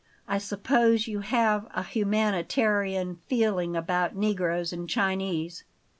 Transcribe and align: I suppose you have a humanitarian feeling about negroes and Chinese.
I 0.27 0.39
suppose 0.39 1.07
you 1.07 1.19
have 1.19 1.67
a 1.75 1.83
humanitarian 1.83 3.17
feeling 3.27 3.75
about 3.75 4.15
negroes 4.15 4.73
and 4.73 4.89
Chinese. 4.89 5.63